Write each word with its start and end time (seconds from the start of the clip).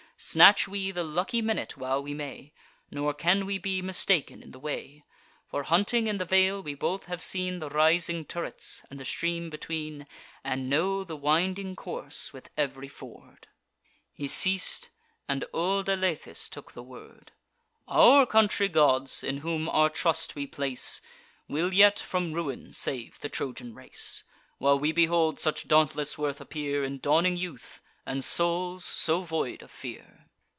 Snatch 0.23 0.67
we 0.67 0.91
the 0.91 1.03
lucky 1.03 1.41
minute 1.41 1.77
while 1.77 2.03
we 2.03 2.13
may; 2.13 2.53
Nor 2.91 3.11
can 3.11 3.43
we 3.43 3.57
be 3.57 3.81
mistaken 3.81 4.43
in 4.43 4.51
the 4.51 4.59
way; 4.59 5.03
For, 5.47 5.63
hunting 5.63 6.05
in 6.05 6.17
the 6.19 6.25
vale, 6.25 6.61
we 6.61 6.75
both 6.75 7.05
have 7.05 7.23
seen 7.23 7.57
The 7.57 7.71
rising 7.71 8.25
turrets, 8.25 8.83
and 8.91 8.99
the 8.99 9.03
stream 9.03 9.49
between, 9.49 10.05
And 10.43 10.69
know 10.69 11.03
the 11.03 11.15
winding 11.17 11.75
course, 11.75 12.31
with 12.33 12.51
ev'ry 12.55 12.87
ford." 12.87 13.47
He 14.13 14.27
ceas'd; 14.27 14.89
and 15.27 15.43
old 15.53 15.89
Alethes 15.89 16.49
took 16.49 16.73
the 16.73 16.83
word: 16.83 17.31
"Our 17.87 18.27
country 18.27 18.69
gods, 18.69 19.23
in 19.23 19.37
whom 19.37 19.67
our 19.69 19.89
trust 19.89 20.35
we 20.35 20.45
place, 20.45 21.01
Will 21.47 21.73
yet 21.73 21.97
from 21.99 22.31
ruin 22.33 22.73
save 22.73 23.19
the 23.21 23.29
Trojan 23.29 23.73
race, 23.73 24.23
While 24.59 24.77
we 24.77 24.91
behold 24.91 25.39
such 25.39 25.67
dauntless 25.67 26.15
worth 26.15 26.39
appear 26.39 26.83
In 26.83 26.99
dawning 26.99 27.37
youth, 27.37 27.81
and 28.03 28.23
souls 28.25 28.83
so 28.83 29.21
void 29.21 29.61
of 29.61 29.69
fear." 29.69 30.25